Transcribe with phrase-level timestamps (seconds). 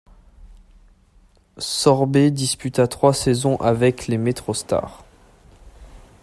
[1.59, 5.05] Sorber disputa trois saisons avec les MetroStars.